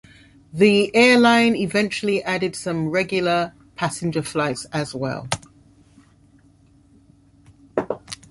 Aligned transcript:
The 0.51 0.89
airline 0.95 1.55
eventually 1.55 2.23
added 2.23 2.55
some 2.55 2.87
regular 2.89 3.53
passenger 3.75 4.23
flights 4.23 4.65
as 4.73 4.95
well. 4.95 5.29